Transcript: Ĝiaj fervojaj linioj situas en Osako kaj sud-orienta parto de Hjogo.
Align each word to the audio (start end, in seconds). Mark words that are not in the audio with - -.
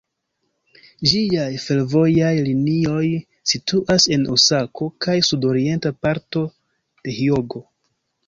Ĝiaj 1.09 1.49
fervojaj 1.65 2.31
linioj 2.47 3.03
situas 3.53 4.09
en 4.17 4.25
Osako 4.37 4.89
kaj 5.07 5.17
sud-orienta 5.29 5.93
parto 6.07 6.43
de 7.03 7.17
Hjogo. 7.19 7.63